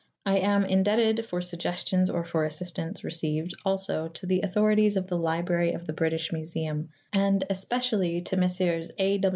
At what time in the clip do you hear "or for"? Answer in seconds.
2.09-2.43